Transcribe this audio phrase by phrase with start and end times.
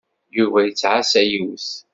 [0.37, 1.69] Yuba yettɛassa yiwet.